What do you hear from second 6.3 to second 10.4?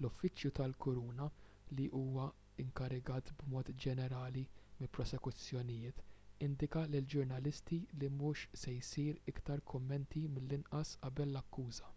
indika lill-ġurnalisti li mhux se jsiru iktar kummenti